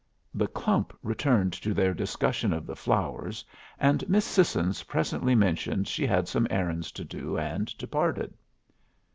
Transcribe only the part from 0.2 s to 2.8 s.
The clump returned to their discussion of the